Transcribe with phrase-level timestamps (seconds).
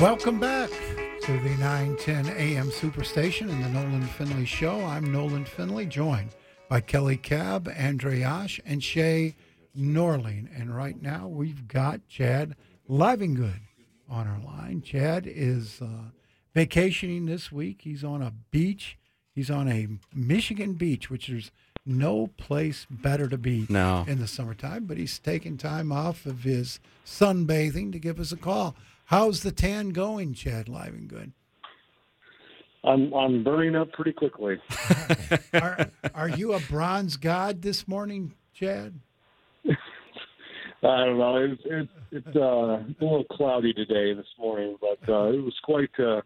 [0.00, 0.70] Welcome back
[1.22, 4.84] to the 910 AM Superstation and the Nolan Finley Show.
[4.84, 6.30] I'm Nolan Finley, joined
[6.68, 9.34] by Kelly Cab, Andre Ash, and Shay
[9.76, 10.48] Norling.
[10.56, 12.54] And right now we've got Chad
[12.88, 13.60] Livengood
[14.08, 14.82] on our line.
[14.82, 16.10] Chad is uh,
[16.54, 17.80] vacationing this week.
[17.82, 18.98] He's on a beach.
[19.34, 21.50] He's on a Michigan beach, which there's
[21.84, 24.04] no place better to be No.
[24.06, 24.84] in the summertime.
[24.84, 28.76] But he's taking time off of his sunbathing to give us a call.
[29.08, 31.32] How's the tan going, Chad Livengood?
[32.84, 34.60] I'm I'm burning up pretty quickly.
[35.54, 39.00] Are, are you a bronze god this morning, Chad?
[39.66, 41.36] I don't know.
[41.38, 41.90] It's it's
[42.26, 46.24] it's uh, a little cloudy today this morning, but uh, it was quite uh, it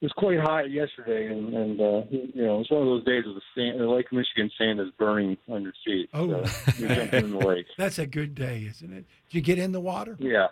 [0.00, 3.34] was quite hot yesterday, and and uh, you know it's one of those days where
[3.34, 6.08] the sand, the Lake Michigan sand is burning on your feet.
[6.14, 6.44] Oh.
[6.46, 7.66] so you're jumping in the lake.
[7.76, 9.04] That's a good day, isn't it?
[9.28, 10.16] Did you get in the water?
[10.18, 10.46] Yeah.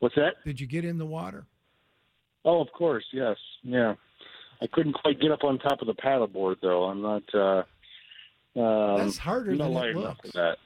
[0.00, 0.34] What's that?
[0.44, 1.44] Did you get in the water?
[2.44, 3.94] Oh, of course, yes, yeah.
[4.62, 6.84] I couldn't quite get up on top of the paddleboard though.
[6.84, 7.22] I'm not.
[7.34, 7.62] Uh,
[8.60, 10.30] um, That's harder not than it looks.
[10.32, 10.56] that.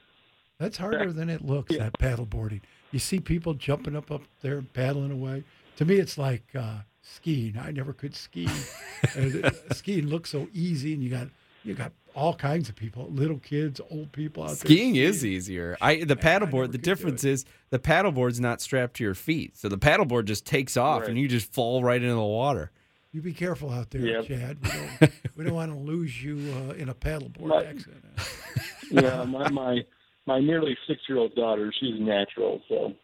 [0.59, 1.85] That's harder than it looks, Yeah.
[1.91, 2.61] that paddleboarding.
[2.93, 5.45] You see people jumping up up there, paddling away.
[5.77, 7.59] To me, it's like uh, skiing.
[7.59, 8.47] I never could ski.
[9.73, 11.29] Skiing looks so easy, and you got
[11.65, 14.57] you got all kinds of people, little kids, old people out there.
[14.57, 15.77] Skiing is easier.
[15.81, 16.65] I the paddleboard.
[16.67, 20.45] could The difference is the paddleboard's not strapped to your feet, so the paddleboard just
[20.47, 21.11] takes off Right.
[21.11, 22.71] and you just fall right into the water.
[23.13, 24.27] You be careful out there, Yep.
[24.27, 24.57] Chad.
[24.63, 26.39] We don't, we don't want to lose you
[26.71, 27.67] uh, in a paddleboard Right.
[27.67, 28.05] accident.
[28.91, 29.85] yeah, my my
[30.25, 32.95] my nearly six year old daughter, she's natural, so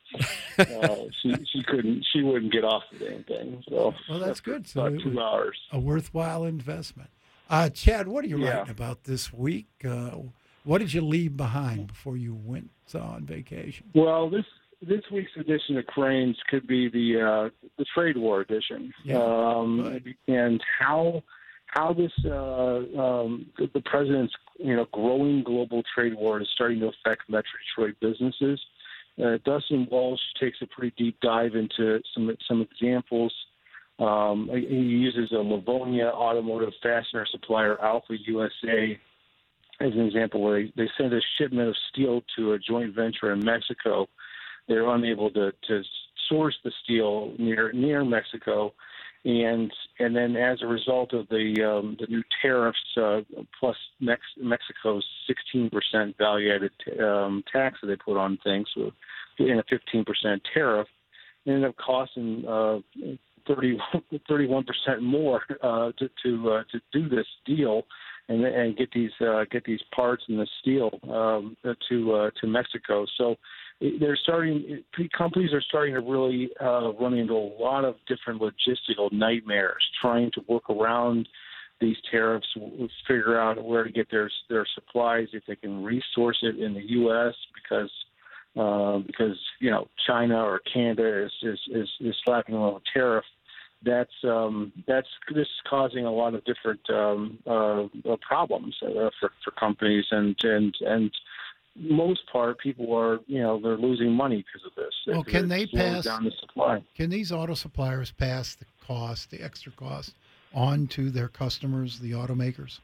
[0.59, 3.63] uh, she she couldn't she wouldn't get off the damn thing.
[3.69, 4.67] So Well, that's good.
[4.67, 5.59] So about it two was- hours.
[5.73, 7.11] A worthwhile investment.
[7.49, 8.59] Uh, Chad, what are you Yeah.
[8.59, 9.69] writing about this week?
[9.85, 10.11] Uh,
[10.65, 13.91] what did you leave behind before you went on vacation?
[13.95, 14.45] Well, this
[14.81, 20.01] this week's edition of Crain's could be the uh, the trade war edition, Yeah, um,
[20.29, 21.23] and how
[21.67, 26.81] how this uh, um, the, the president's you know growing global trade war is starting
[26.81, 28.61] to affect Metro Detroit businesses.
[29.23, 33.33] Uh, Dustin Walsh takes a pretty deep dive into some some examples.
[33.99, 38.99] Um, he uses a Livonia automotive fastener supplier, Alpha USA,
[39.81, 43.33] as an example, where they, they sent a shipment of steel to a joint venture
[43.33, 44.09] in Mexico.
[44.69, 45.83] They're unable to, to
[46.29, 48.73] source the steel near near Mexico,
[49.25, 53.21] and and then as a result of the um, the new tariffs uh,
[53.59, 55.05] plus Mex- Mexico's
[55.53, 58.93] 16% value added um, tax that they put on things, so
[59.39, 60.89] in a 15% tariff,
[61.47, 62.79] ended up costing uh,
[63.49, 67.83] 31 percent more uh, to to uh, to do this deal
[68.29, 71.57] and and get these uh, get these parts and the steel um,
[71.89, 73.07] to uh, to Mexico.
[73.17, 73.37] So
[73.81, 74.83] they're starting.
[75.17, 80.31] Companies are starting to really uh, run into a lot of different logistical nightmares trying
[80.33, 81.29] to work around
[81.81, 82.47] these tariffs,
[83.07, 86.83] figure out where to get their their supplies if they can resource it in the
[86.91, 87.35] U.S.
[87.55, 87.91] because
[88.57, 93.25] uh, because you know China or Canada is is is, is slapping a tariff.
[93.85, 99.11] That's um, that's this is causing a lot of different um, uh, uh, problems uh,
[99.21, 101.11] for for companies and and and
[101.77, 104.93] most part people are you know they're losing money because of this.
[105.07, 106.83] Well, can they pass- down the supply?
[106.97, 110.15] Can these auto suppliers pass the cost, the extra cost,
[110.53, 112.81] on to their customers, the automakers?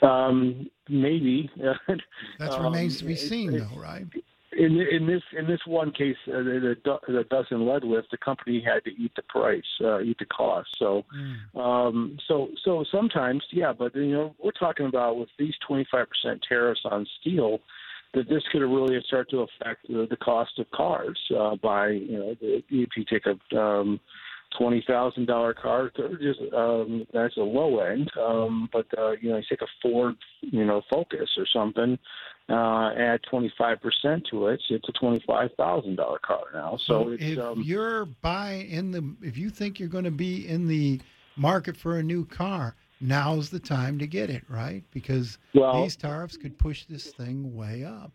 [0.00, 1.50] Um, maybe
[2.38, 4.06] That Um, remains to be it- seen, though, right?
[4.58, 6.76] In in this in this one case uh, that
[7.08, 10.68] that Dustin led with, the company had to eat the price, uh, eat the cost.
[10.78, 11.56] So, Mm.
[11.56, 16.06] um, so so sometimes, yeah, but you know, we're talking about with these 25%
[16.48, 17.60] tariffs on steel,
[18.14, 22.18] that this could really start to affect the, the cost of cars uh, by you
[22.18, 24.00] know, the, if you take a um,
[24.58, 25.90] twenty thousand dollar car,
[26.20, 28.10] just um, that's a low end.
[28.18, 31.98] Um, but uh, you know, you take a Ford, you know, Focus or something,
[32.48, 36.78] uh, add twenty five percent to it, it's a twenty five thousand dollar car now.
[36.80, 40.48] So, it's if um, you're buying in the, if you think you're going to be
[40.48, 41.00] in the
[41.36, 44.82] market for a new car, now's the time to get it, right?
[44.92, 48.12] Because well, these tariffs could push this thing way up.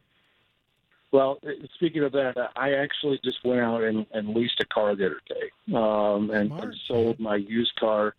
[1.12, 4.95] Well, uh, speaking of that, I actually just went out and, and leased a car
[4.95, 8.15] the other day, um, and, Smart, and sold my used car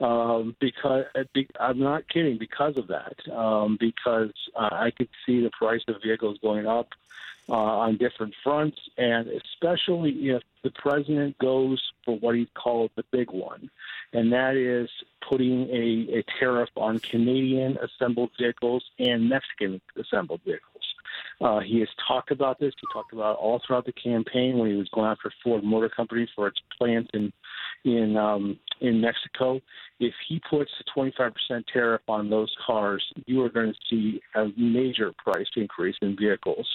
[0.00, 1.22] um, because uh,
[1.60, 2.38] I'm not kidding.
[2.38, 6.88] Because of that, um, because uh, I could see the price of vehicles going up
[7.48, 13.04] uh, on different fronts, and especially if the president goes for what he called the
[13.12, 13.70] big one,
[14.12, 14.90] and that is
[15.28, 20.82] putting a, a tariff on Canadian assembled vehicles and Mexican assembled vehicles.
[21.40, 22.72] Uh, he has talked about this.
[22.80, 25.88] He talked about it all throughout the campaign when he was going after Ford Motor
[25.88, 27.32] Company for its plant in
[27.84, 29.60] in um, in Mexico.
[29.98, 31.32] If he puts a 25%
[31.72, 36.68] tariff on those cars, you are going to see a major price increase in vehicles,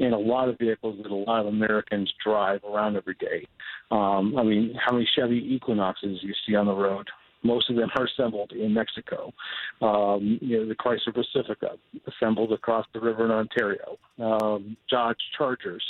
[0.00, 3.46] and a lot of vehicles that a lot of Americans drive around every day.
[3.92, 7.06] Um, I mean, how many Chevy Equinoxes you see on the road?
[7.44, 9.32] Most of them are assembled in Mexico.
[9.82, 11.72] Um, you know, the Chrysler Pacifica
[12.08, 13.98] assembled across the river in Ontario.
[14.18, 15.84] Um, Dodge Chargers,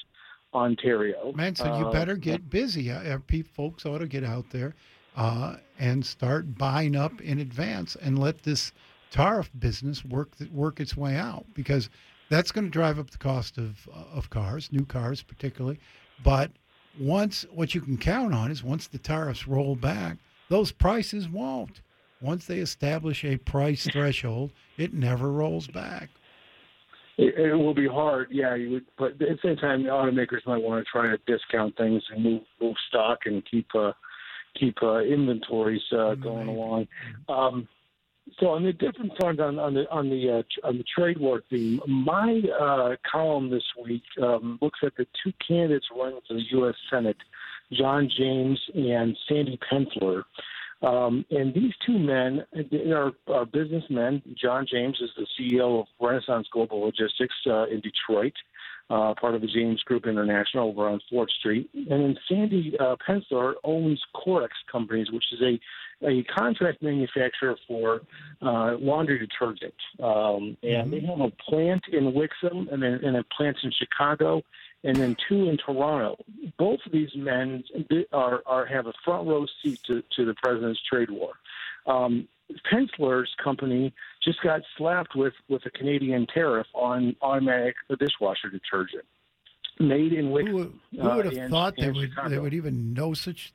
[0.54, 1.32] Ontario.
[1.34, 2.90] Man, so you Uh, better get busy.
[2.90, 4.74] Uh, uh, folks ought to get out there
[5.16, 8.72] uh, and start buying up in advance and let this
[9.10, 11.88] tariff business work work its way out because
[12.30, 15.78] that's going to drive up the cost of uh, of cars, new cars particularly.
[16.22, 16.50] But
[16.98, 20.18] once what you can count on is once the tariffs roll back,
[20.48, 21.80] those prices won't.
[22.20, 26.08] Once they establish a price threshold, it never rolls back.
[27.16, 28.54] It, it will be hard, yeah.
[28.54, 31.76] You would, but at the same time, the automakers might want to try to discount
[31.76, 33.92] things and move move stock and keep uh,
[34.58, 36.86] keep uh, inventories uh, going along.
[37.28, 37.68] Um,
[38.40, 41.18] so on the different front on, on the on the uh, tr- on the trade
[41.18, 46.34] war theme, my uh, column this week um, looks at the two candidates running for
[46.34, 46.74] the U.S.
[46.90, 47.16] Senate,
[47.72, 50.22] John James and Sandy Pensler.
[50.84, 52.44] Um, and these two men
[52.92, 54.22] are, are businessmen.
[54.40, 58.34] John James is the CEO of Renaissance Global Logistics uh, in Detroit,
[58.90, 61.70] uh, part of the James Group International over on Fourth Street.
[61.74, 65.58] And then Sandy uh, Pensler owns Korex Companies, which is a
[66.02, 68.02] a contract manufacturer for
[68.42, 69.74] uh, laundry detergent.
[70.02, 74.42] Um, and they have a plant in Wixom and then and a plant in Chicago
[74.84, 76.16] and then two in Toronto.
[76.58, 77.64] Both of these men
[78.12, 81.32] are, are have a front row seat to, to the president's trade war.
[81.86, 82.28] Um,
[82.70, 83.92] Pensler's company
[84.22, 89.04] just got slapped with, with a Canadian tariff on automatic dishwasher detergent
[89.80, 90.46] made in Wixom.
[90.48, 93.14] Who, would- who uh, would have in- thought they in would they would even know
[93.14, 93.52] such?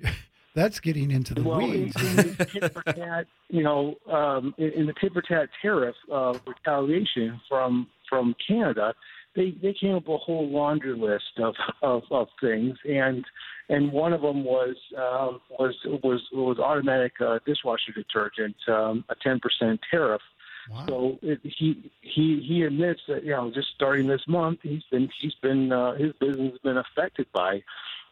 [0.54, 1.96] That's getting into the well, in, weeds.
[1.96, 5.96] in the tit for tat, you know, um, in, in the tit for tat tariff
[6.12, 8.94] uh, retaliation from from Canada,
[9.36, 13.24] they they came up with a whole laundry list of, of, of things, and
[13.68, 19.14] and one of them was um, was was was automatic uh, dishwasher detergent, um, a
[19.22, 20.22] ten percent tariff.
[20.70, 20.86] Wow.
[20.88, 25.08] So it, he he he admits that you know just starting this month he's been
[25.20, 27.62] he's been uh, his business has been affected by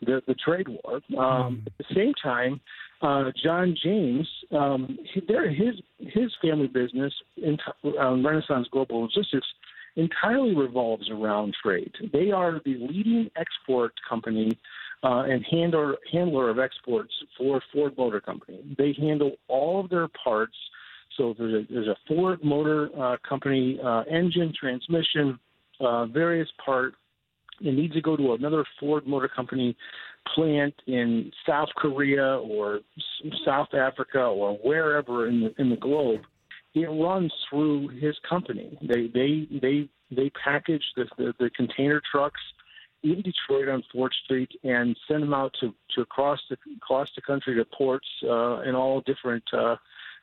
[0.02, 1.00] the the trade war.
[1.18, 2.60] Um, At the same time,
[3.00, 7.56] uh, John James, um, he, they're- his his family business, in,
[7.98, 9.46] um, Renaissance Global Logistics,
[9.96, 11.92] entirely revolves around trade.
[12.12, 14.58] They are the leading export company
[15.02, 18.60] uh, and handler handler of exports for Ford Motor Company.
[18.78, 20.54] They handle all of their parts.
[21.16, 25.38] So there's a, there's a Ford Motor uh, Company uh, engine, transmission,
[25.80, 26.94] uh, various part.
[27.60, 29.76] It needs to go to another Ford Motor Company
[30.34, 32.80] plant in South Korea or
[33.44, 36.20] South Africa or wherever in the in the globe.
[36.74, 38.78] It runs through his company.
[38.82, 42.40] They they they they package the the, the container trucks
[43.02, 47.22] in Detroit on Fourth Street and send them out to, to across the across the
[47.22, 49.76] country to ports uh, in all different uh,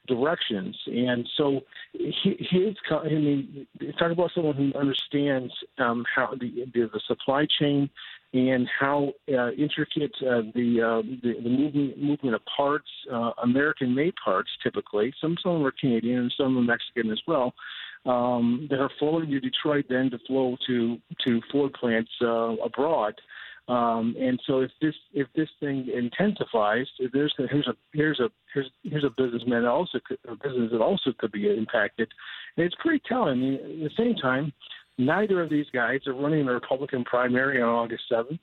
[0.09, 0.75] directions.
[0.88, 1.61] And so
[1.94, 7.89] his, I mean, talk about someone who understands um, how the, the the supply chain
[8.33, 13.95] and how uh, intricate uh, the, uh, the the movement movement of parts, uh, American
[13.95, 15.13] made parts typically.
[15.21, 17.54] Some some of them are Canadian and some of are Mexican as well.
[18.06, 23.16] Um, that are flowing to Detroit then to flow to to Ford plants uh, abroad.
[23.69, 28.30] Um, and so if this if this thing intensifies, if there's here's a here's a
[28.52, 32.09] here's here's a businessman that also could, a business that also could be impacted,
[32.57, 33.30] and it's pretty telling.
[33.30, 34.52] I mean, at the same time,
[34.97, 38.40] neither of these guys are running the Republican primary on August seventh.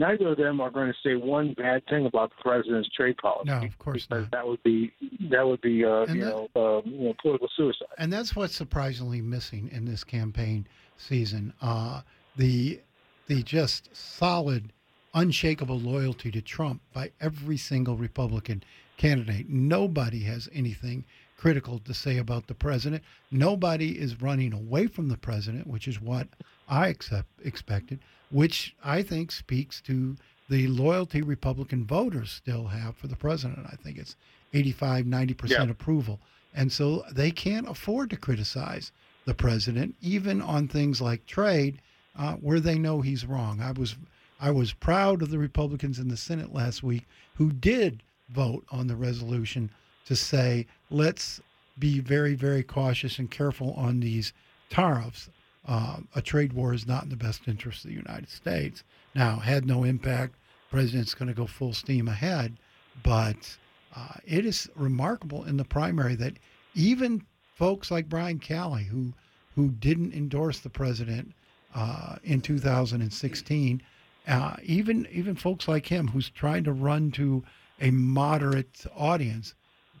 [0.00, 3.50] Neither of them are going to say one bad thing about the president's trade policy.
[3.50, 4.30] No, of course not.
[4.30, 4.92] that would be
[5.28, 7.88] that would be uh, you that- know uh, you know political suicide.
[7.98, 11.52] and that's what's surprisingly missing in this campaign season.
[11.60, 12.02] Uh,
[12.36, 12.80] the
[13.28, 14.72] the just solid,
[15.14, 18.62] unshakable loyalty to Trump by every single Republican
[18.96, 19.48] candidate.
[19.48, 21.04] Nobody has anything
[21.36, 23.02] critical to say about the president.
[23.30, 26.26] Nobody is running away from the president, which is what
[26.68, 30.16] I accept, expected, which I think speaks to
[30.50, 33.66] the loyalty Republican voters still have for the president.
[33.70, 34.16] I think it's
[34.52, 35.62] 85, 90% Yeah.
[35.70, 36.20] approval.
[36.54, 38.90] And so they can't afford to criticize
[39.26, 41.80] the president, even on things like trade,
[42.18, 43.60] uh, where they know he's wrong.
[43.60, 43.96] I was
[44.40, 48.86] I was proud of the Republicans in the Senate last week who did vote on
[48.86, 49.70] the resolution
[50.06, 51.40] to say let's
[51.78, 54.32] be very very cautious and careful on these
[54.68, 55.30] tariffs
[55.68, 58.82] uh, a trade war is not in the best interest of the United States.
[59.14, 60.34] Now, had no impact.
[60.70, 62.58] President's going to go full steam ahead,
[63.02, 63.58] but
[63.94, 66.38] uh, it is remarkable in the primary that
[66.74, 67.22] even
[67.54, 69.12] folks like Brian Calley, who
[69.54, 71.32] who didn't endorse the president
[71.78, 73.82] uh, in 2016,
[74.26, 77.44] uh, even even folks like him, who's trying to run to
[77.80, 79.54] a moderate audience,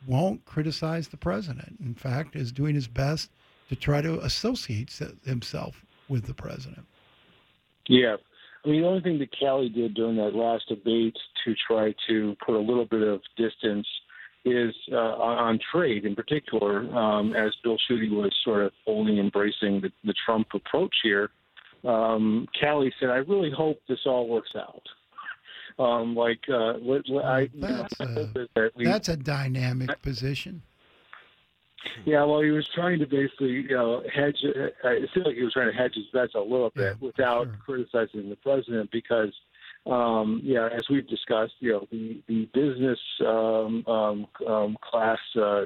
[0.06, 1.76] won't criticize the president.
[1.80, 3.30] In fact, is doing his best
[3.68, 4.92] to try to associate
[5.24, 6.84] himself with the president.
[7.86, 8.16] Yeah.
[8.64, 12.36] I mean, the only thing that Calley did during that last debate to try to
[12.44, 13.86] put a little bit of distance
[14.44, 19.80] is uh, on trade in particular, um, as Bill Schuette was sort of only embracing
[19.80, 21.30] the, the Trump approach here.
[21.84, 24.82] Um, Calley said, I really hope this all works out.
[25.78, 26.74] Um, like, uh,
[27.22, 30.62] I, that's, know, a, that we, that's a dynamic position.
[32.04, 34.36] Yeah, well, he was trying to basically, you know, hedge.
[34.44, 37.06] Uh, it seemed like he was trying to hedge his bets a little bit yeah,
[37.06, 37.58] without sure.
[37.64, 39.32] criticizing the president because,
[39.86, 45.64] um, yeah, as we've discussed, you know, the the business um, um, um, class uh,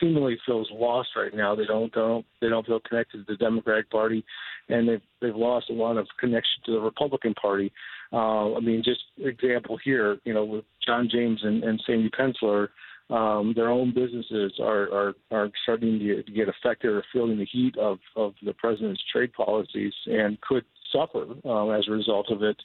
[0.00, 1.54] seemingly feels lost right now.
[1.54, 4.24] They don't don't they don't feel connected to the Democratic Party,
[4.68, 7.72] and they've they've lost a lot of connection to the Republican Party.
[8.12, 12.68] Uh, I mean, just example here, you know, with John James and, and Sandy Pensler
[13.12, 17.76] um, their own businesses are, are, are starting to get affected or feeling the heat
[17.76, 22.56] of, of the president's trade policies and could suffer um, as a result of it.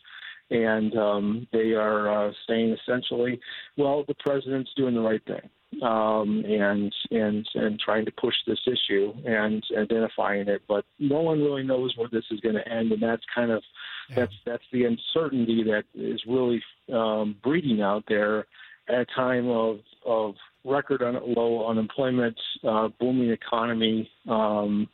[0.50, 3.40] And um, they are uh, saying essentially,
[3.78, 5.50] well, the president's doing the right thing.
[5.82, 11.42] Um, and and and trying to push this issue and identifying it, but no one
[11.42, 13.62] really knows where this is going to end, and that's kind of
[14.10, 14.16] yeah.
[14.16, 18.48] that's that's the uncertainty that is really um, breeding out there
[18.88, 22.38] at a time of of record un- low unemployment,
[22.68, 24.88] uh, booming economy, um,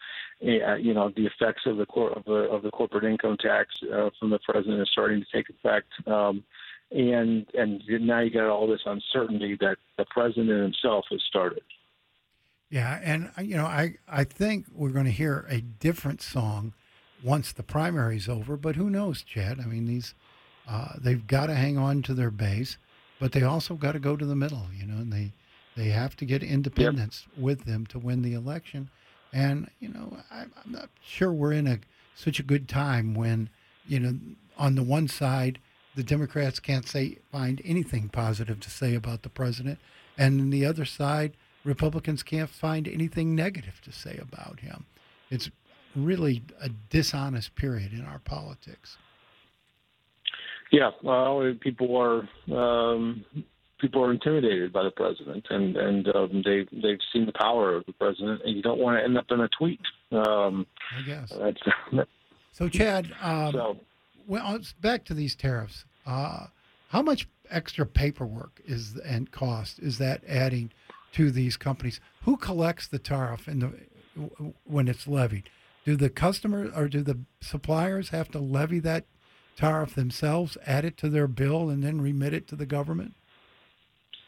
[0.44, 4.10] you know, the effects of the, cor- of the of the corporate income tax uh,
[4.20, 6.44] from the president is starting to take effect, um,
[6.92, 11.64] and and now you got all this uncertainty that the president himself has started.
[12.70, 16.74] Yeah, and uh, you know, I I think we're going to hear a different song
[17.24, 18.58] once the primary's over.
[18.58, 19.60] But who knows, Chad?
[19.60, 20.14] I mean, these
[20.68, 22.78] uh, they've got to hang on to their base
[23.24, 25.32] but they also got to go to the middle, you know, and they
[25.78, 27.42] they have to get independents yep.
[27.42, 28.90] with them to win the election.
[29.34, 31.80] And you know, I, I'm not sure we're in a
[32.16, 33.50] such a good time when
[33.88, 34.14] you know
[34.58, 35.60] on the one side
[35.96, 39.80] the Democrats can't say find anything positive to say about the president,
[40.18, 44.86] and on the other side Republicans can't find anything negative to say about him.
[45.30, 45.50] It's
[45.96, 48.98] really a dishonest period in our politics.
[50.72, 53.24] Yeah, well, people are um,
[53.84, 57.86] people are intimidated by the president, and and um, they they've seen the power of
[57.86, 59.82] the president, and you don't want to end up in a tweet.
[60.12, 60.66] Um,
[60.98, 61.34] I guess.
[62.56, 63.78] So, Chad, um, so,
[64.28, 65.86] well, back to these tariffs.
[66.06, 66.46] Uh,
[66.90, 70.72] how much extra paperwork is and cost is that adding
[71.14, 72.00] to these companies?
[72.26, 73.72] Who collects the tariff in the
[74.66, 75.50] when it's levied?
[75.84, 79.06] Do the customers or do the suppliers have to levy that
[79.56, 83.16] tariff themselves, add it to their bill, and then remit it to the government?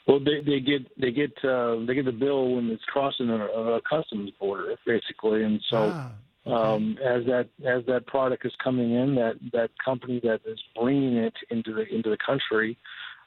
[0.08, 3.46] Well, they, they get they get uh, they get the bill when it's crossing a,
[3.46, 6.12] a customs border, basically, and so ah,
[6.46, 6.56] okay.
[6.56, 11.16] um, as that as that product is coming in, that that company that is bringing
[11.18, 12.78] it into the into the country,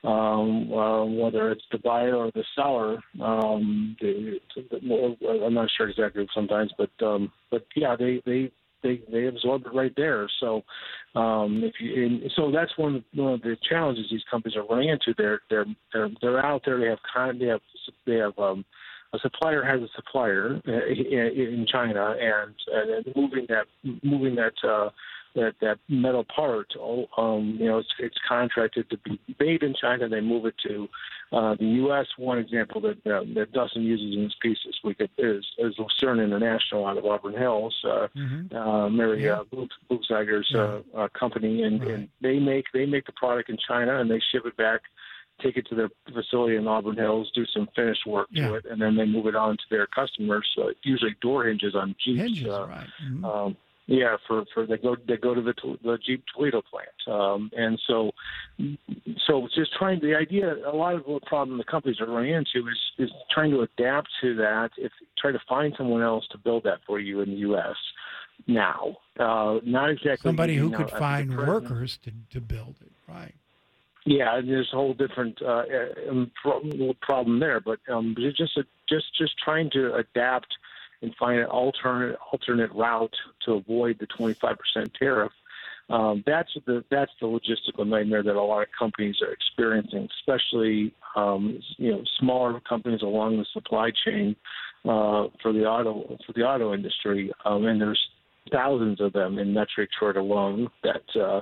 [0.05, 6.29] um, uh, whether it's the buyer or the seller, um, they, I'm not sure exactly
[6.33, 10.29] sometimes, but um, but yeah, they they they they absorb it right there.
[10.41, 10.63] So
[11.15, 14.57] um, if you and so that's one of, the, one of the challenges these companies
[14.57, 15.15] are running into.
[15.17, 16.79] They're they're they're they're out there.
[16.79, 17.61] They have con, they have
[18.07, 18.65] they have um,
[19.13, 23.67] a supplier has a supplier uh, in China, and, and moving that
[24.03, 24.91] moving that uh,
[25.35, 26.73] that that metal part,
[27.17, 30.09] um, you know, it's, it's contracted to be made in China.
[30.09, 30.89] They move it to
[31.33, 32.07] uh, the U.S.
[32.17, 36.21] One example that uh, that Dustin uses in his piece this week is is Lucerne
[36.21, 38.57] International out of Auburn Hills, uh, mm-hmm.
[38.57, 39.41] uh, Mary yeah.
[39.41, 41.01] uh, Buchzeiger's uh, yeah.
[41.01, 41.91] uh, company, and, right.
[41.91, 44.83] and they make they make the product in China and they ship it back
[45.43, 48.49] take it to their facility in Auburn Hills, do some finished work yeah.
[48.49, 50.47] to it, and then they move it on to their customers.
[50.55, 52.21] So usually door hinges on Jeeps.
[52.21, 52.87] Hinges, uh, right.
[53.05, 53.25] Mm-hmm.
[53.25, 53.57] Um,
[53.89, 57.81] yeah, for for they go they go to the the Jeep Toledo plant, um, and
[57.87, 58.11] so
[59.27, 60.57] so just trying the idea.
[60.71, 64.09] A lot of the problem the companies are running into is is trying to adapt
[64.21, 64.71] to that.
[64.77, 67.77] If try to find someone else to build that for you in the U.S.
[68.47, 73.35] now, uh, not exactly somebody who could find workers to to build it, right?
[74.05, 75.63] Yeah, and there's a whole different uh,
[76.11, 76.31] um,
[77.01, 78.53] problem there, but um, just just
[78.87, 80.49] just just trying to adapt
[81.03, 83.15] and find an alternate alternate route
[83.45, 84.57] to avoid the 25%
[84.99, 85.33] tariff.
[85.91, 90.93] Um, that's the that's the logistical nightmare that a lot of companies are experiencing, especially
[91.17, 94.37] um, you know smaller companies along the supply chain
[94.85, 97.33] uh, for the auto for the auto industry.
[97.47, 98.01] Um, and there's
[98.51, 101.41] thousands of them in Metro Detroit alone that uh,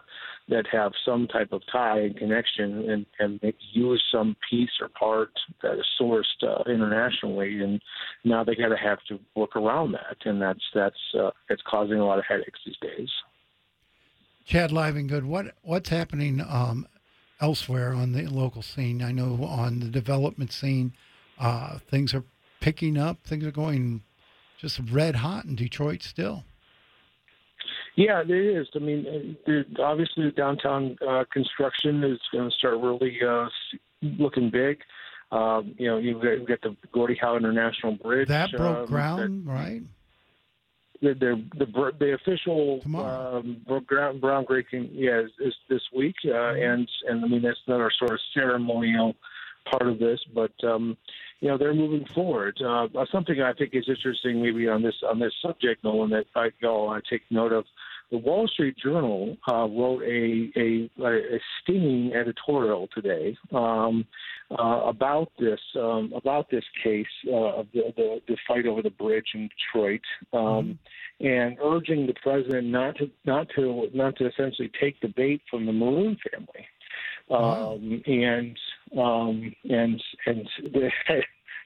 [0.48, 5.30] that have some type of tie and connection and, and use some piece or part
[5.62, 7.80] that is sourced uh, internationally, and
[8.24, 11.98] now they got to have to work around that, and that's that's uh, it's causing
[11.98, 13.10] a lot of headaches these days.
[14.44, 16.86] Chad Livengood, what what's happening um,
[17.40, 19.02] elsewhere on the local scene?
[19.02, 20.92] I know on the development scene,
[21.38, 22.24] uh, things are
[22.60, 23.18] picking up.
[23.24, 24.02] Things are going
[24.58, 26.44] just red hot in Detroit still.
[27.96, 28.68] Yeah, it is.
[28.74, 33.48] I mean, uh, obviously, the downtown uh, construction is going to start really uh,
[34.02, 34.80] looking big.
[35.32, 38.28] Um, you know, you've got, you've got the Gordie Howe International Bridge.
[38.28, 39.82] That broke um, ground, that, right?
[41.00, 46.70] The the the, the official um, ground groundbreaking, yeah, is, is this week, uh, mm-hmm.
[46.70, 49.16] and and I mean that's another sort of ceremonial
[49.70, 50.96] part of this, but um,
[51.40, 52.58] you know they're moving forward.
[52.60, 56.50] Uh, something I think is interesting, maybe on this on this subject, Nolan, that I
[56.60, 57.64] go I take note of.
[58.12, 64.06] The Wall Street Journal uh, wrote a, a, a stinging editorial today um,
[64.56, 68.90] uh, about this um, about this case uh, of the, the, the fight over the
[68.90, 70.78] bridge in Detroit, um,
[71.20, 71.26] mm-hmm.
[71.26, 75.66] and urging the president not to not to not to essentially take the bait from
[75.66, 76.66] the Moroun family.
[77.28, 78.56] Um, and
[78.92, 80.90] um, and and the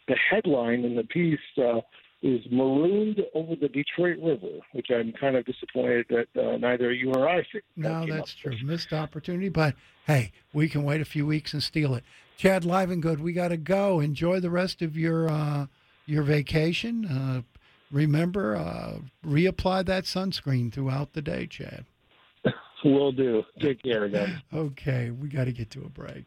[0.09, 1.81] the headline in the piece uh,
[2.23, 7.13] is marooned over the Detroit River, which I'm kind of disappointed that uh, neither you
[7.13, 7.45] or I.
[7.77, 8.53] No, that's true.
[8.53, 8.63] With.
[8.63, 9.75] Missed opportunity, but
[10.07, 12.05] hey, we can wait a few weeks and steal it.
[12.37, 14.01] Chad Livengood, we got to go.
[14.01, 15.67] Enjoy the rest of your uh,
[16.07, 17.07] your vacation.
[17.07, 17.43] Uh,
[17.91, 21.87] remember, uh, reapply that sunscreen throughout the day, Chad.
[22.85, 23.43] Will do.
[23.61, 24.37] Take care, guys.
[24.55, 26.25] okay, we got to get to a break.